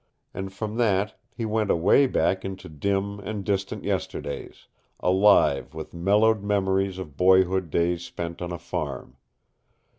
And 0.33 0.51
from 0.51 0.77
that 0.77 1.15
he 1.29 1.45
went 1.45 1.69
away 1.69 2.07
back 2.07 2.43
into 2.43 2.67
dim 2.67 3.19
and 3.19 3.45
distant 3.45 3.83
yesterdays, 3.83 4.65
alive 4.99 5.75
with 5.75 5.93
mellowed 5.93 6.41
memories 6.41 6.97
of 6.97 7.15
boyhood 7.15 7.69
days 7.69 8.03
spent 8.03 8.41
on 8.41 8.51
a 8.51 8.57
farm. 8.57 9.17